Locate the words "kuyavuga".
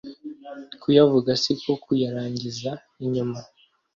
0.81-1.31